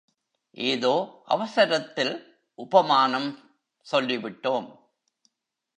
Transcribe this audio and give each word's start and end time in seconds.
ஏதோ 0.51 1.21
அவசரத்தில் 1.25 2.13
உபமானம் 2.59 3.29
சொல்லிவிட்டோம். 3.91 4.67